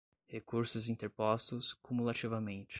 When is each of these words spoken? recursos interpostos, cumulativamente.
recursos 0.27 0.89
interpostos, 0.89 1.75
cumulativamente. 1.75 2.69